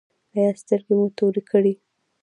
ایا 0.35 0.49
سترګې 0.61 0.93
مو 0.97 1.07
تورې 1.17 1.41
کیږي؟ 1.49 1.73